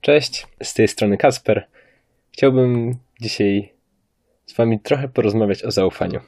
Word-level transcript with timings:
Cześć, 0.00 0.46
z 0.62 0.74
tej 0.74 0.88
strony 0.88 1.16
Kasper. 1.16 1.66
Chciałbym 2.32 2.94
dzisiaj 3.20 3.72
z 4.46 4.54
Wami 4.54 4.80
trochę 4.80 5.08
porozmawiać 5.08 5.64
o 5.64 5.70
zaufaniu. 5.70 6.20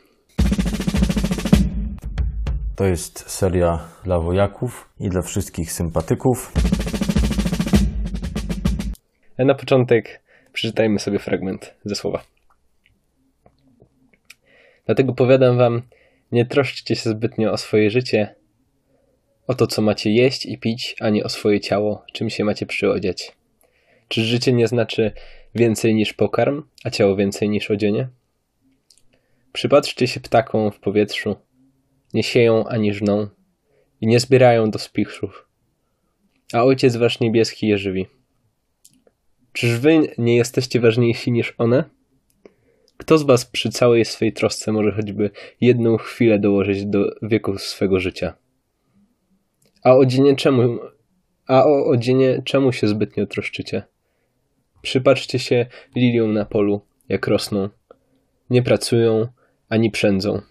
To 2.76 2.84
jest 2.84 3.30
seria 3.30 3.88
dla 4.04 4.20
wojaków 4.20 4.88
i 5.00 5.08
dla 5.08 5.22
wszystkich 5.22 5.72
sympatyków. 5.72 6.52
A 9.38 9.44
na 9.44 9.54
początek 9.54 10.20
przeczytajmy 10.52 10.98
sobie 10.98 11.18
fragment 11.18 11.74
ze 11.84 11.94
słowa. 11.94 12.22
Dlatego 14.86 15.12
powiadam 15.12 15.56
Wam, 15.56 15.82
nie 16.32 16.46
troszczcie 16.46 16.96
się 16.96 17.10
zbytnio 17.10 17.52
o 17.52 17.56
swoje 17.56 17.90
życie, 17.90 18.34
o 19.46 19.54
to, 19.54 19.66
co 19.66 19.82
macie 19.82 20.10
jeść 20.10 20.46
i 20.46 20.58
pić, 20.58 20.96
ani 21.00 21.24
o 21.24 21.28
swoje 21.28 21.60
ciało, 21.60 22.04
czym 22.12 22.30
się 22.30 22.44
macie 22.44 22.66
przyodziać. 22.66 23.41
Czy 24.12 24.24
życie 24.24 24.52
nie 24.52 24.68
znaczy 24.68 25.12
więcej 25.54 25.94
niż 25.94 26.12
pokarm, 26.12 26.62
a 26.84 26.90
ciało 26.90 27.16
więcej 27.16 27.48
niż 27.48 27.70
odzienie? 27.70 28.08
Przypatrzcie 29.52 30.06
się 30.06 30.20
ptakom 30.20 30.72
w 30.72 30.78
powietrzu. 30.78 31.36
Nie 32.14 32.22
sieją 32.22 32.64
ani 32.66 32.94
żną 32.94 33.28
i 34.00 34.06
nie 34.06 34.20
zbierają 34.20 34.70
do 34.70 34.78
spichrzów. 34.78 35.48
A 36.52 36.64
Ojciec 36.64 36.96
Wasz 36.96 37.20
Niebieski 37.20 37.68
je 37.68 37.78
żywi. 37.78 38.06
Czyż 39.52 39.78
Wy 39.78 40.00
nie 40.18 40.36
jesteście 40.36 40.80
ważniejsi 40.80 41.32
niż 41.32 41.54
one? 41.58 41.84
Kto 42.96 43.18
z 43.18 43.22
Was 43.22 43.46
przy 43.46 43.70
całej 43.70 44.04
swej 44.04 44.32
trosce 44.32 44.72
może 44.72 44.92
choćby 44.92 45.30
jedną 45.60 45.96
chwilę 45.96 46.38
dołożyć 46.38 46.86
do 46.86 47.04
wieku 47.22 47.58
swego 47.58 48.00
życia? 48.00 48.34
A 49.82 49.94
o 49.94 50.02
czemu, 50.36 50.78
a 51.46 51.64
o 51.64 51.86
odzienie 51.86 52.42
czemu 52.44 52.72
się 52.72 52.88
zbytnio 52.88 53.26
troszczycie? 53.26 53.92
Przypatrzcie 54.82 55.38
się 55.38 55.66
liliom 55.96 56.32
na 56.32 56.44
polu, 56.44 56.80
jak 57.08 57.26
rosną. 57.26 57.68
Nie 58.50 58.62
pracują, 58.62 59.28
ani 59.68 59.90
przędzą. 59.90 60.42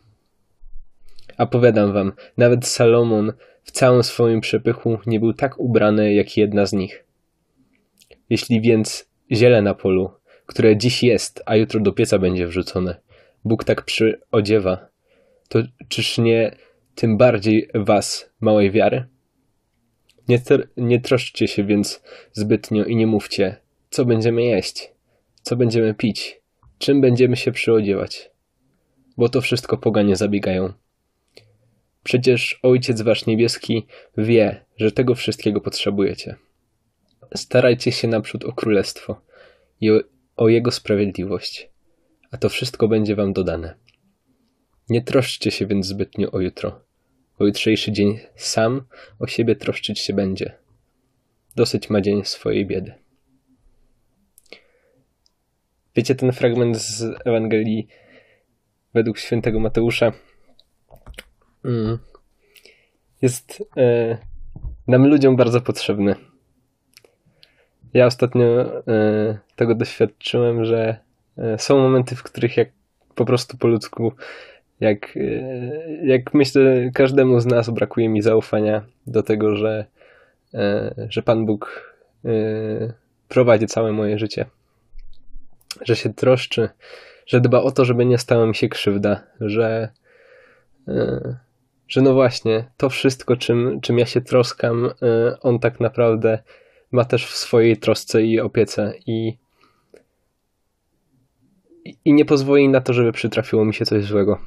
A 1.38 1.46
powiadam 1.46 1.94
wam, 1.94 2.12
nawet 2.38 2.68
Salomon 2.68 3.34
w 3.64 3.72
całym 3.72 4.04
swoim 4.04 4.42
przepychu 4.42 5.00
nie 5.06 5.20
był 5.20 5.34
tak 5.34 5.60
ubrany 5.60 6.14
jak 6.14 6.38
jedna 6.38 6.66
z 6.66 6.74
nich. 6.74 7.06
Jeśli 8.30 8.62
więc 8.62 9.10
ziele 9.32 9.62
na 9.62 9.74
polu, 9.74 10.12
które 10.46 10.78
dziś 10.78 11.04
jest, 11.04 11.44
a 11.46 11.56
jutro 11.56 11.80
do 11.80 11.92
pieca 11.92 12.20
będzie 12.20 12.48
wrzucone, 12.48 12.96
Bóg 13.46 13.64
tak 13.64 13.86
przyodziewa, 13.86 14.88
to 15.50 15.60
czyż 15.88 16.18
nie 16.18 16.56
tym 16.96 17.18
bardziej 17.18 17.70
was, 17.76 18.34
małej 18.42 18.72
wiary? 18.72 19.06
Nie, 20.28 20.42
nie 20.78 21.02
troszczcie 21.02 21.48
się 21.48 21.64
więc 21.64 22.04
zbytnio 22.32 22.86
i 22.86 22.96
nie 22.96 23.08
mówcie, 23.08 23.58
co 23.92 24.06
będziemy 24.06 24.44
jeść, 24.44 24.92
co 25.42 25.56
będziemy 25.56 25.94
pić, 25.94 26.42
czym 26.78 27.02
będziemy 27.02 27.38
się 27.38 27.52
przyodziewać. 27.52 28.32
Bo 29.18 29.30
to 29.30 29.42
wszystko 29.42 29.78
poganie 29.78 30.16
zabiegają. 30.16 30.74
Przecież 32.04 32.60
Ojciec 32.64 33.02
Wasz 33.02 33.26
Niebieski 33.26 33.86
wie, 34.18 34.66
że 34.78 34.92
tego 34.92 35.16
wszystkiego 35.16 35.62
potrzebujecie. 35.62 36.36
Starajcie 37.36 37.92
się 37.92 38.08
naprzód 38.08 38.46
o 38.46 38.54
królestwo 38.54 39.22
i 39.82 39.92
o, 39.92 40.00
o 40.38 40.50
Jego 40.50 40.72
sprawiedliwość, 40.72 41.70
a 42.32 42.38
to 42.38 42.50
wszystko 42.50 42.88
będzie 42.88 43.16
Wam 43.16 43.34
dodane. 43.34 43.76
Nie 44.90 45.02
troszczcie 45.02 45.52
się 45.52 45.66
więc 45.66 45.86
zbytnio 45.86 46.32
o 46.32 46.40
jutro, 46.40 46.86
bo 47.40 47.46
jutrzejszy 47.46 47.92
dzień 47.92 48.20
sam 48.36 48.82
o 49.20 49.28
siebie 49.28 49.56
troszczyć 49.56 50.00
się 50.00 50.14
będzie. 50.14 50.58
Dosyć 51.56 51.90
ma 51.90 52.02
dzień 52.02 52.26
swojej 52.26 52.66
biedy. 52.66 53.02
Wiecie 55.96 56.16
ten 56.16 56.32
fragment 56.32 56.78
z 56.78 57.04
Ewangelii 57.26 57.88
według 58.94 59.18
świętego 59.18 59.60
Mateusza? 59.60 60.12
Mm. 61.66 61.98
Jest 63.22 63.64
e, 63.78 64.18
nam 64.88 65.08
ludziom 65.08 65.36
bardzo 65.36 65.62
potrzebny. 65.62 66.16
Ja 67.94 68.06
ostatnio 68.06 68.46
e, 68.88 69.38
tego 69.56 69.76
doświadczyłem, 69.76 70.66
że 70.66 70.98
e, 71.38 71.58
są 71.58 71.78
momenty, 71.78 72.16
w 72.16 72.24
których 72.24 72.58
jak 72.58 72.70
po 73.16 73.26
prostu 73.26 73.58
po 73.58 73.68
ludzku, 73.68 74.14
jak, 74.80 75.18
jak 76.04 76.34
myślę, 76.34 76.92
każdemu 76.94 77.40
z 77.40 77.46
nas 77.46 77.70
brakuje 77.70 78.10
mi 78.10 78.22
zaufania 78.22 78.86
do 79.08 79.24
tego, 79.24 79.56
że, 79.56 79.86
że 81.10 81.22
Pan 81.22 81.46
Bóg 81.46 81.94
prowadzi 83.28 83.68
całe 83.68 83.92
moje 83.92 84.20
życie 84.20 84.46
że 85.82 85.96
się 85.96 86.14
troszczy, 86.14 86.70
że 87.26 87.42
dba 87.42 87.62
o 87.62 87.72
to, 87.72 87.86
żeby 87.86 88.06
nie 88.06 88.18
stała 88.18 88.46
mi 88.46 88.56
się 88.56 88.70
krzywda, 88.70 89.24
że, 89.42 89.90
yy, 90.88 91.36
że 91.88 92.02
no 92.02 92.14
właśnie, 92.14 92.72
to 92.78 92.90
wszystko, 92.90 93.38
czym, 93.38 93.82
czym 93.82 94.00
ja 94.00 94.06
się 94.06 94.22
troskam, 94.22 94.90
yy, 95.02 95.40
on 95.42 95.60
tak 95.60 95.80
naprawdę 95.80 96.44
ma 96.92 97.06
też 97.06 97.26
w 97.26 97.36
swojej 97.36 97.78
trosce 97.78 98.24
i 98.24 98.40
opiece 98.40 98.94
i, 99.06 99.38
i 102.06 102.14
nie 102.14 102.26
pozwoli 102.26 102.70
na 102.70 102.82
to, 102.82 102.94
żeby 102.94 103.12
przytrafiło 103.12 103.66
mi 103.66 103.74
się 103.74 103.86
coś 103.86 104.06
złego. 104.06 104.40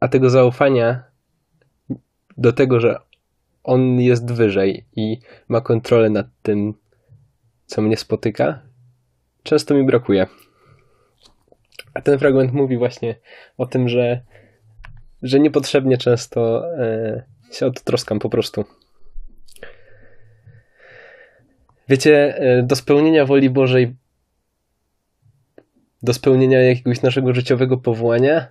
A 0.00 0.08
tego 0.08 0.30
zaufania 0.30 1.04
do 2.36 2.52
tego, 2.52 2.80
że 2.80 3.00
on 3.64 4.00
jest 4.00 4.32
wyżej 4.32 4.84
i 4.96 5.18
ma 5.48 5.60
kontrolę 5.60 6.10
nad 6.10 6.26
tym, 6.42 6.74
co 7.66 7.82
mnie 7.82 7.96
spotyka, 7.96 8.62
często 9.42 9.74
mi 9.74 9.84
brakuje. 9.84 10.26
A 11.94 12.00
ten 12.00 12.18
fragment 12.18 12.52
mówi 12.52 12.76
właśnie 12.76 13.14
o 13.58 13.66
tym, 13.66 13.88
że, 13.88 14.20
że 15.22 15.40
niepotrzebnie 15.40 15.98
często 15.98 16.64
e, 16.78 17.22
się 17.52 17.66
o 17.66 17.70
to 17.70 17.80
troskam 17.84 18.18
po 18.18 18.30
prostu. 18.30 18.64
Wiecie, 21.88 22.38
e, 22.38 22.62
do 22.62 22.76
spełnienia 22.76 23.24
woli 23.24 23.50
Bożej, 23.50 23.96
do 26.02 26.14
spełnienia 26.14 26.60
jakiegoś 26.60 27.02
naszego 27.02 27.34
życiowego 27.34 27.76
powołania 27.76 28.48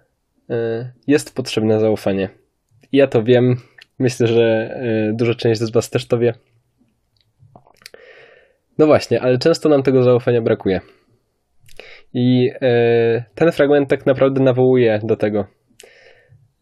e, 0.49 0.91
jest 1.07 1.35
potrzebne 1.35 1.79
zaufanie. 1.79 2.29
Ja 2.91 3.07
to 3.07 3.23
wiem, 3.23 3.61
myślę, 3.99 4.27
że 4.27 4.77
e, 5.09 5.13
duża 5.13 5.35
część 5.35 5.61
z 5.61 5.71
Was 5.71 5.89
też 5.89 6.07
to 6.07 6.19
wie. 6.19 6.33
No 8.77 8.85
właśnie, 8.85 9.21
ale 9.21 9.37
często 9.37 9.69
nam 9.69 9.83
tego 9.83 10.03
zaufania 10.03 10.41
brakuje. 10.41 10.81
I 12.13 12.51
e, 12.61 13.23
ten 13.35 13.51
fragment 13.51 13.89
tak 13.89 14.05
naprawdę 14.05 14.43
nawołuje 14.43 14.99
do 15.03 15.15
tego. 15.15 15.45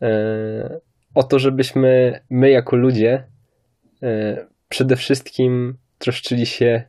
E, 0.02 0.80
o 1.16 1.24
to, 1.24 1.40
żebyśmy 1.40 2.20
my 2.30 2.50
jako 2.50 2.76
ludzie 2.76 3.24
e, 4.04 4.38
przede 4.70 4.96
wszystkim 4.96 5.78
troszczyli 5.98 6.46
się 6.46 6.84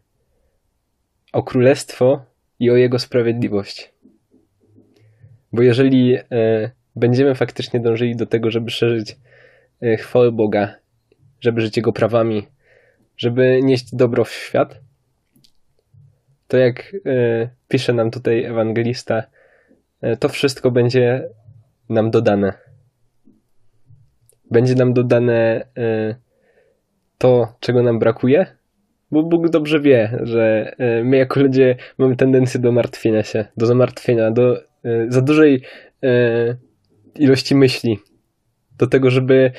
o 1.33 1.43
królestwo 1.43 2.25
i 2.59 2.71
o 2.71 2.77
jego 2.77 2.99
sprawiedliwość. 2.99 3.93
Bo 5.53 5.63
jeżeli 5.63 6.19
będziemy 6.97 7.35
faktycznie 7.35 7.81
dążyli 7.81 8.17
do 8.17 8.27
tego, 8.27 8.51
żeby 8.51 8.71
szerzyć 8.71 9.17
chwałę 9.99 10.33
Boga, 10.33 10.75
żeby 11.41 11.61
żyć 11.61 11.77
Jego 11.77 11.93
prawami, 11.93 12.47
żeby 13.17 13.61
nieść 13.63 13.95
dobro 13.95 14.25
w 14.25 14.33
świat, 14.33 14.81
to 16.49 16.57
jak 16.57 16.97
e, 17.07 17.49
pisze 17.69 17.93
nam 17.93 18.11
tutaj 18.11 18.45
ewangelista, 18.45 19.23
e, 20.01 20.17
to 20.17 20.29
wszystko 20.29 20.71
będzie 20.71 21.29
nam 21.89 22.11
dodane. 22.11 22.53
Będzie 24.51 24.75
nam 24.75 24.93
dodane 24.93 25.67
e, 25.79 26.15
to, 27.19 27.57
czego 27.61 27.83
nam 27.83 27.99
brakuje, 27.99 28.47
bo 29.11 29.23
Bóg 29.23 29.49
dobrze 29.49 29.81
wie, 29.81 30.19
że 30.23 30.75
my 31.05 31.17
jako 31.17 31.41
ludzie 31.41 31.77
mamy 31.99 32.17
tendencję 32.17 32.61
do 32.61 32.73
martwienia 32.73 33.23
się, 33.23 33.45
do 33.57 33.67
zamartwienia, 33.67 34.31
do 34.31 34.61
za 35.09 35.23
dużej 35.23 35.63
ilości 37.15 37.55
myśli, 37.55 37.99
do 38.79 38.87
tego, 38.87 39.11
żeby 39.11 39.53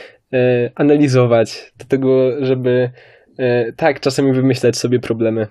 analizować, 0.75 1.74
do 1.77 1.86
tego, 1.86 2.45
żeby 2.45 2.89
tak 3.75 4.00
czasami 4.00 4.33
wymyślać 4.33 4.77
sobie 4.77 5.00
problemy. 5.00 5.48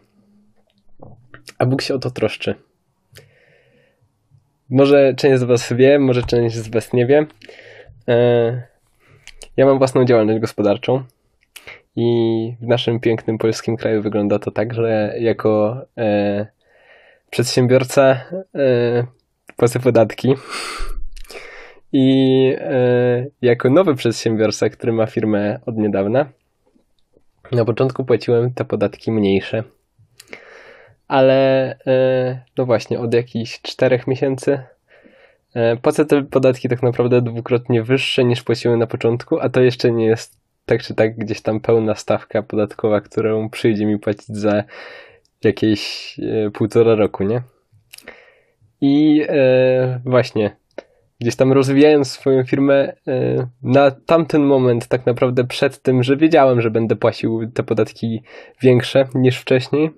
A 1.65 1.67
Bóg 1.67 1.83
się 1.83 1.95
o 1.95 1.99
to 1.99 2.11
troszczy. 2.11 2.55
Może 4.71 5.15
część 5.15 5.41
z 5.41 5.43
Was 5.43 5.73
wie, 5.73 5.99
może 5.99 6.23
część 6.23 6.57
z 6.57 6.69
Was 6.69 6.93
nie 6.93 7.07
wie. 7.07 7.27
E, 8.09 8.63
ja 9.57 9.67
mam 9.67 9.79
własną 9.79 10.05
działalność 10.05 10.41
gospodarczą 10.41 11.03
i 11.97 12.07
w 12.61 12.67
naszym 12.67 13.01
pięknym 13.01 13.39
polskim 13.39 13.77
kraju 13.77 14.03
wygląda 14.03 14.39
to 14.39 14.51
tak, 14.51 14.75
że 14.75 15.15
jako 15.19 15.81
e, 15.99 16.47
przedsiębiorca 17.31 18.21
e, 18.55 19.07
płacę 19.57 19.81
podatki 19.81 20.35
i 21.93 22.57
jako 23.43 23.71
nowy 23.71 23.95
przedsiębiorca, 23.95 24.69
który 24.69 24.93
ma 24.93 25.07
firmę 25.07 25.61
od 25.67 25.77
niedawna, 25.77 26.27
Na 27.53 27.65
początku 27.65 28.05
płaciłem 28.05 28.55
te 28.55 28.65
podatki 28.65 29.13
mniejsze, 29.13 29.65
ale 31.09 31.71
e, 31.87 32.45
no 32.59 32.67
właśnie 32.67 33.01
od 33.01 33.15
jakichś 33.15 33.61
czterech 33.61 34.07
miesięcy 34.07 34.63
e, 35.55 35.77
płacę 35.77 36.05
te 36.05 36.23
podatki 36.23 36.69
tak 36.69 36.83
naprawdę 36.83 37.23
dwukrotnie 37.23 37.83
wyższe 37.83 38.25
niż 38.25 38.43
płaciłem 38.43 38.79
na 38.79 38.87
początku, 38.87 39.41
a 39.41 39.49
to 39.49 39.61
jeszcze 39.61 39.91
nie 39.91 40.07
jest 40.07 40.45
tak 40.67 40.83
czy 40.83 40.95
tak 40.95 41.17
gdzieś 41.17 41.41
tam 41.41 41.61
pełna 41.61 41.95
stawka 41.95 42.43
podatkowa, 42.43 43.01
którą 43.01 43.51
przyjdzie 43.51 43.87
mi 43.87 43.99
płacić 43.99 44.27
za 44.27 44.65
jakieś 45.45 46.15
e, 46.19 46.51
półtora 46.51 46.95
roku, 46.95 47.25
nie? 47.25 47.43
I 48.81 49.23
właśnie, 50.05 50.57
gdzieś 51.21 51.37
tam 51.37 51.53
rozwijając 51.53 52.11
swoją 52.11 52.45
firmę, 52.45 52.93
na 53.63 53.91
tamten 53.91 54.43
moment, 54.43 54.87
tak 54.87 55.07
naprawdę 55.07 55.45
przed 55.45 55.83
tym, 55.83 56.03
że 56.03 56.17
wiedziałem, 56.17 56.61
że 56.61 56.71
będę 56.71 56.97
płacił 56.97 57.51
te 57.55 57.63
podatki 57.63 58.23
większe 58.61 59.09
niż 59.15 59.39
wcześniej, 59.39 59.91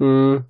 mm, 0.00 0.42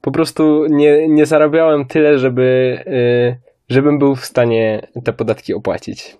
po 0.00 0.12
prostu 0.12 0.66
nie, 0.66 1.08
nie 1.08 1.26
zarabiałem 1.26 1.84
tyle, 1.84 2.18
żeby, 2.18 2.78
e, 2.86 3.36
żebym 3.68 3.98
był 3.98 4.16
w 4.16 4.24
stanie 4.24 4.80
te 5.04 5.12
podatki 5.12 5.54
opłacić. 5.54 6.16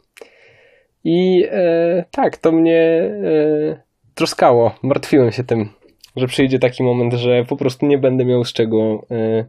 I 1.05 1.45
e, 1.51 2.05
tak, 2.11 2.37
to 2.37 2.53
mnie 2.53 2.81
e, 2.81 3.83
troskało, 4.15 4.75
martwiłem 4.83 5.33
się 5.33 5.45
tym, 5.45 5.69
że 6.17 6.27
przyjdzie 6.27 6.59
taki 6.59 6.83
moment, 6.83 7.13
że 7.15 7.45
po 7.45 7.57
prostu 7.57 7.87
nie 7.87 7.99
będę 7.99 8.25
miał 8.25 8.45
z 8.45 8.53
czego 8.53 9.07
e, 9.11 9.45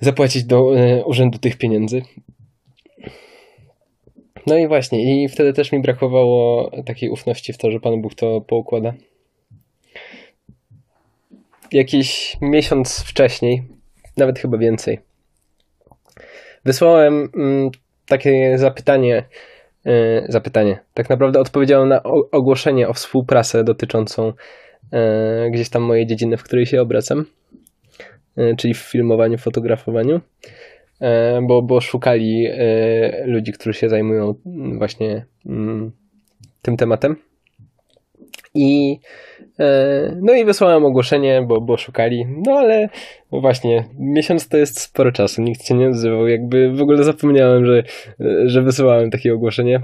zapłacić 0.00 0.44
do 0.44 0.72
urzędu 1.04 1.38
tych 1.38 1.56
pieniędzy. 1.56 2.02
No 4.46 4.58
i 4.58 4.68
właśnie, 4.68 5.24
i 5.24 5.28
wtedy 5.28 5.52
też 5.52 5.72
mi 5.72 5.80
brakowało 5.80 6.70
takiej 6.86 7.10
ufności 7.10 7.52
w 7.52 7.58
to, 7.58 7.70
że 7.70 7.80
Pan 7.80 8.02
Bóg 8.02 8.14
to 8.14 8.40
poukłada. 8.40 8.94
Jakiś 11.72 12.36
miesiąc 12.40 13.00
wcześniej, 13.00 13.62
nawet 14.16 14.38
chyba 14.38 14.58
więcej, 14.58 14.98
wysłałem 16.64 17.28
mm, 17.36 17.70
takie 18.06 18.58
zapytanie, 18.58 19.24
e, 19.86 20.24
zapytanie, 20.28 20.78
tak 20.94 21.10
naprawdę 21.10 21.40
odpowiedziałem 21.40 21.88
na 21.88 22.02
ogłoszenie 22.32 22.88
o 22.88 22.92
współpracę 22.92 23.64
dotyczącą 23.64 24.32
e, 24.92 25.50
gdzieś 25.50 25.68
tam 25.68 25.82
mojej 25.82 26.06
dziedziny, 26.06 26.36
w 26.36 26.42
której 26.42 26.66
się 26.66 26.80
obracam, 26.80 27.24
e, 28.36 28.56
czyli 28.56 28.74
w 28.74 28.78
filmowaniu, 28.78 29.38
fotografowaniu. 29.38 30.20
Bo, 31.42 31.62
bo 31.62 31.80
szukali 31.80 32.48
ludzi, 33.24 33.52
którzy 33.52 33.78
się 33.78 33.88
zajmują 33.88 34.34
właśnie 34.78 35.26
mm, 35.46 35.92
tym 36.62 36.76
tematem. 36.76 37.16
I 38.58 39.00
e, 39.58 40.16
no 40.22 40.34
i 40.34 40.44
wysłałem 40.44 40.84
ogłoszenie, 40.84 41.42
bo, 41.46 41.60
bo 41.60 41.76
szukali. 41.76 42.26
No 42.46 42.52
ale 42.52 42.88
właśnie, 43.30 43.84
miesiąc 43.98 44.48
to 44.48 44.56
jest 44.56 44.80
sporo 44.80 45.12
czasu, 45.12 45.42
nikt 45.42 45.66
się 45.66 45.74
nie 45.74 45.88
odzywał. 45.88 46.28
Jakby 46.28 46.72
w 46.72 46.82
ogóle 46.82 47.04
zapomniałem, 47.04 47.66
że, 47.66 47.82
że 48.44 48.62
wysyłałem 48.62 49.10
takie 49.10 49.34
ogłoszenie. 49.34 49.80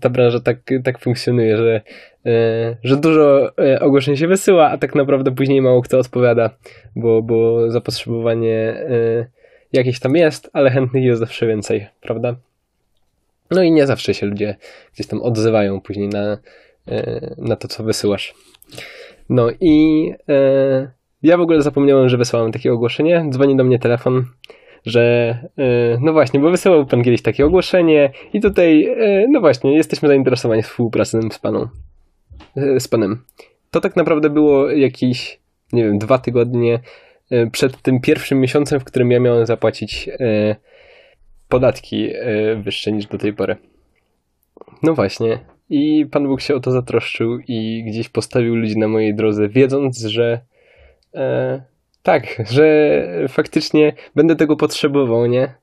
Ta 0.00 0.08
branża 0.08 0.40
tak, 0.40 0.58
tak 0.84 0.98
funkcjonuje, 0.98 1.56
że, 1.56 1.80
że 2.82 2.96
dużo 2.96 3.50
ogłoszeń 3.80 4.16
się 4.16 4.28
wysyła, 4.28 4.70
a 4.70 4.78
tak 4.78 4.94
naprawdę 4.94 5.30
później 5.30 5.62
mało 5.62 5.82
kto 5.82 5.98
odpowiada, 5.98 6.50
bo, 6.96 7.22
bo 7.22 7.70
zapotrzebowanie 7.70 8.74
jakieś 9.72 10.00
tam 10.00 10.16
jest, 10.16 10.50
ale 10.52 10.70
chętnych 10.70 11.04
jest 11.04 11.20
zawsze 11.20 11.46
więcej, 11.46 11.86
prawda? 12.00 12.36
No 13.50 13.62
i 13.62 13.72
nie 13.72 13.86
zawsze 13.86 14.14
się 14.14 14.26
ludzie 14.26 14.56
gdzieś 14.94 15.06
tam 15.06 15.22
odzywają 15.22 15.80
później 15.80 16.08
na, 16.08 16.32
e, 16.32 16.38
na 17.38 17.56
to, 17.56 17.68
co 17.68 17.84
wysyłasz. 17.84 18.34
No 19.28 19.48
i 19.60 20.06
e, 20.28 20.90
ja 21.22 21.36
w 21.36 21.40
ogóle 21.40 21.62
zapomniałem, 21.62 22.08
że 22.08 22.16
wysłałem 22.16 22.52
takie 22.52 22.72
ogłoszenie. 22.72 23.26
Dzwoni 23.30 23.56
do 23.56 23.64
mnie 23.64 23.78
telefon, 23.78 24.24
że 24.86 25.02
e, 25.58 25.98
no 26.00 26.12
właśnie, 26.12 26.40
bo 26.40 26.50
wysyłał 26.50 26.86
pan 26.86 27.02
kiedyś 27.02 27.22
takie 27.22 27.46
ogłoszenie 27.46 28.12
i 28.32 28.40
tutaj, 28.40 28.84
e, 28.84 29.26
no 29.28 29.40
właśnie, 29.40 29.76
jesteśmy 29.76 30.08
zainteresowani 30.08 30.62
współpracą 30.62 31.20
z 31.30 31.38
paną, 31.38 31.68
e, 32.56 32.80
z 32.80 32.88
panem. 32.88 33.24
To 33.70 33.80
tak 33.80 33.96
naprawdę 33.96 34.30
było 34.30 34.70
jakieś, 34.70 35.40
nie 35.72 35.84
wiem, 35.84 35.98
dwa 35.98 36.18
tygodnie 36.18 36.80
E, 37.30 37.50
przed 37.50 37.82
tym 37.82 38.00
pierwszym 38.00 38.40
miesiącem, 38.40 38.80
w 38.80 38.84
którym 38.84 39.10
ja 39.10 39.20
miałem 39.20 39.46
zapłacić 39.46 40.08
e, 40.08 40.56
podatki 41.48 42.10
e, 42.14 42.56
wyższe 42.56 42.92
niż 42.92 43.06
do 43.06 43.18
tej 43.18 43.32
pory. 43.32 43.56
No 44.82 44.94
właśnie. 44.94 45.38
I 45.70 46.06
Pan 46.10 46.26
Bóg 46.28 46.40
się 46.40 46.54
o 46.54 46.60
to 46.60 46.70
zatroszczył 46.70 47.38
i 47.48 47.84
gdzieś 47.86 48.08
postawił 48.08 48.54
ludzi 48.54 48.78
na 48.78 48.88
mojej 48.88 49.14
drodze, 49.14 49.48
wiedząc, 49.48 49.98
że 49.98 50.40
e, 51.14 51.62
tak, 52.02 52.42
że 52.50 53.02
faktycznie 53.28 53.92
będę 54.14 54.36
tego 54.36 54.56
potrzebował, 54.56 55.26
nie? 55.26 55.54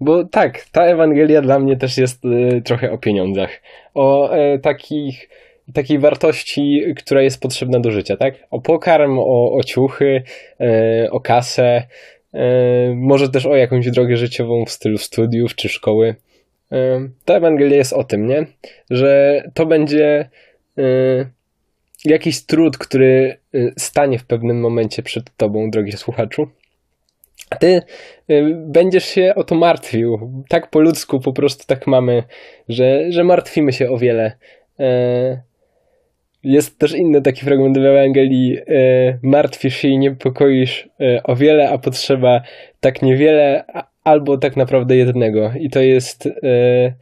Bo 0.00 0.24
tak, 0.24 0.64
ta 0.72 0.84
Ewangelia 0.84 1.42
dla 1.42 1.58
mnie 1.58 1.76
też 1.76 1.98
jest 1.98 2.22
e, 2.24 2.60
trochę 2.60 2.92
o 2.92 2.98
pieniądzach. 2.98 3.62
O 3.94 4.32
e, 4.32 4.58
takich 4.58 5.28
takiej 5.74 5.98
wartości, 5.98 6.94
która 6.96 7.22
jest 7.22 7.40
potrzebna 7.42 7.80
do 7.80 7.90
życia, 7.90 8.16
tak? 8.16 8.34
O 8.50 8.60
pokarm, 8.60 9.18
o, 9.18 9.52
o 9.52 9.64
ciuchy, 9.64 10.22
e, 10.60 11.08
o 11.10 11.20
kasę, 11.20 11.82
e, 12.34 12.94
może 12.94 13.28
też 13.28 13.46
o 13.46 13.56
jakąś 13.56 13.90
drogę 13.90 14.16
życiową 14.16 14.64
w 14.64 14.70
stylu 14.70 14.98
studiów 14.98 15.54
czy 15.54 15.68
szkoły. 15.68 16.14
Ta 17.24 17.34
Ewangelia 17.34 17.76
jest 17.76 17.92
o 17.92 18.04
tym, 18.04 18.26
nie? 18.26 18.46
Że 18.90 19.42
to 19.54 19.66
będzie 19.66 20.28
e, 20.78 20.82
jakiś 22.04 22.46
trud, 22.46 22.78
który 22.78 23.36
e, 23.54 23.58
stanie 23.78 24.18
w 24.18 24.26
pewnym 24.26 24.60
momencie 24.60 25.02
przed 25.02 25.36
tobą, 25.36 25.70
drogi 25.70 25.92
słuchaczu. 25.92 26.48
Ty 27.60 27.82
e, 28.28 28.42
będziesz 28.54 29.04
się 29.04 29.32
o 29.36 29.44
to 29.44 29.54
martwił. 29.54 30.42
Tak 30.48 30.70
po 30.70 30.80
ludzku 30.80 31.20
po 31.20 31.32
prostu 31.32 31.64
tak 31.66 31.86
mamy, 31.86 32.22
że, 32.68 33.12
że 33.12 33.24
martwimy 33.24 33.72
się 33.72 33.90
o 33.90 33.98
wiele. 33.98 34.32
Jest 36.42 36.78
też 36.78 36.94
inny 36.94 37.22
taki 37.22 37.44
fragment 37.44 37.78
w 37.78 37.84
Ewangelii. 37.84 38.58
Martwisz 39.22 39.76
się 39.76 39.88
i 39.88 39.98
niepokoisz 39.98 40.88
o 41.24 41.36
wiele, 41.36 41.70
a 41.70 41.78
potrzeba 41.78 42.42
tak 42.80 43.02
niewiele, 43.02 43.64
albo 44.08 44.38
tak 44.38 44.56
naprawdę 44.56 44.96
jednego. 44.96 45.52
I 45.60 45.70
to 45.70 45.80
jest 45.80 46.26
e, 46.26 46.92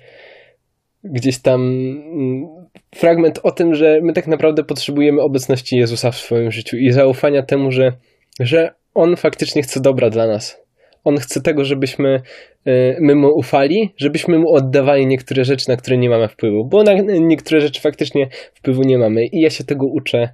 gdzieś 1.05 1.38
tam 1.38 1.61
mm, 1.61 2.47
fragment 2.94 3.41
o 3.43 3.50
tym, 3.50 3.75
że 3.75 4.00
my 4.03 4.12
tak 4.12 4.26
naprawdę 4.26 4.64
potrzebujemy 4.64 5.23
obecności 5.23 5.76
Jezusa 5.76 6.11
w 6.11 6.17
swoim 6.17 6.50
życiu 6.50 6.76
i 6.76 6.92
zaufania 6.92 7.42
temu, 7.42 7.73
że, 7.73 7.92
że 8.40 8.75
On 8.95 9.16
faktycznie 9.16 9.62
chce 9.62 9.80
dobra 9.80 10.11
dla 10.11 10.26
nas. 10.26 10.66
On 11.04 11.16
chce 11.16 11.40
tego, 11.40 11.64
żebyśmy 11.64 12.23
y, 12.66 12.97
my 13.00 13.14
mu 13.14 13.28
ufali, 13.28 13.95
żebyśmy 13.97 14.38
mu 14.38 14.54
oddawali 14.54 15.07
niektóre 15.07 15.45
rzeczy, 15.45 15.69
na 15.69 15.76
które 15.76 15.99
nie 15.99 16.11
mamy 16.11 16.28
wpływu, 16.28 16.64
bo 16.64 16.83
na 16.83 16.92
niektóre 17.21 17.61
rzeczy 17.61 17.80
faktycznie 17.80 18.28
wpływu 18.54 18.83
nie 18.83 18.99
mamy 18.99 19.26
i 19.26 19.40
ja 19.40 19.50
się 19.50 19.64
tego 19.64 19.87
uczę 19.87 20.28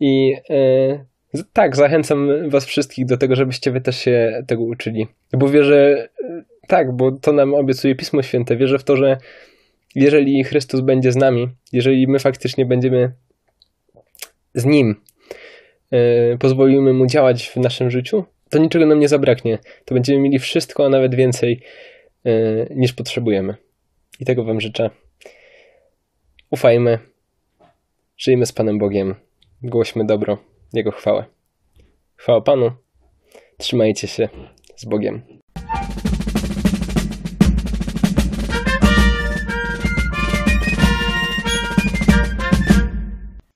i 0.00 0.34
y, 0.50 1.13
tak, 1.52 1.76
zachęcam 1.76 2.50
was 2.50 2.64
wszystkich 2.64 3.06
do 3.06 3.16
tego, 3.16 3.36
żebyście 3.36 3.70
wy 3.70 3.80
też 3.80 3.98
się 3.98 4.42
tego 4.46 4.62
uczyli, 4.62 5.06
bo 5.32 5.48
wierzę, 5.48 6.08
tak, 6.68 6.92
bo 6.92 7.12
to 7.12 7.32
nam 7.32 7.54
obiecuje 7.54 7.94
Pismo 7.94 8.22
Święte, 8.22 8.56
wierzę 8.56 8.78
w 8.78 8.84
to, 8.84 8.96
że 8.96 9.16
jeżeli 9.94 10.44
Chrystus 10.44 10.80
będzie 10.80 11.12
z 11.12 11.16
nami, 11.16 11.48
jeżeli 11.72 12.08
my 12.08 12.18
faktycznie 12.18 12.66
będziemy 12.66 13.12
z 14.54 14.64
Nim, 14.64 14.96
pozwolimy 16.38 16.92
Mu 16.92 17.06
działać 17.06 17.48
w 17.48 17.56
naszym 17.56 17.90
życiu, 17.90 18.24
to 18.50 18.58
niczego 18.58 18.86
nam 18.86 18.98
nie 18.98 19.08
zabraknie. 19.08 19.58
To 19.84 19.94
będziemy 19.94 20.20
mieli 20.20 20.38
wszystko, 20.38 20.86
a 20.86 20.88
nawet 20.88 21.14
więcej 21.14 21.60
yy, 22.24 22.66
niż 22.76 22.92
potrzebujemy. 22.92 23.54
I 24.20 24.24
tego 24.24 24.44
Wam 24.44 24.60
życzę. 24.60 24.90
Ufajmy, 26.50 26.98
żyjmy 28.16 28.46
z 28.46 28.52
Panem 28.52 28.78
Bogiem, 28.78 29.14
głośmy 29.62 30.06
dobro, 30.06 30.38
Jego 30.74 30.90
chwałę. 30.90 31.24
Chwała 32.16 32.40
Panu, 32.40 32.70
trzymajcie 33.58 34.08
się 34.08 34.28
z 34.76 34.84
Bogiem. 34.84 35.22